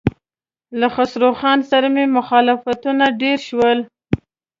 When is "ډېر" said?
3.21-3.37